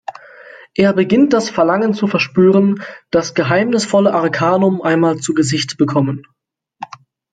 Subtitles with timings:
[0.73, 6.23] Er beginnt das Verlangen zu verspüren, das geheimnisvolle Arcanum einmal zu Gesicht bekommen.